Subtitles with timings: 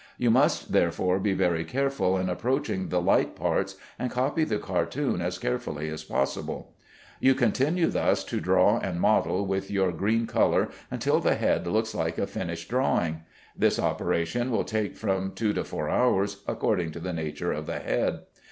[0.17, 5.21] You must therefore be very careful in approaching the light parts, and copy the cartoon
[5.21, 6.73] as carefully as possible.
[7.19, 11.93] You continue thus to draw and model with your green color until the head looks
[11.93, 13.21] like a finished drawing.
[13.55, 17.77] This operation will take from two to four hours, according to the nature of the
[17.77, 18.21] head.